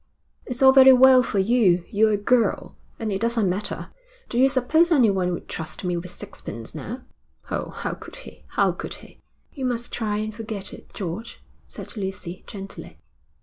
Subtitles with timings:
[0.47, 1.85] 'It's all very well for you.
[1.91, 3.91] You're a girl, and it doesn't matter.
[4.29, 7.03] Do you suppose anyone would trust me with sixpence now?
[7.51, 8.43] Oh, how could he?
[8.47, 9.19] How could he?'
[9.53, 12.97] 'You must try and forget it, George,' said Lucy, gently.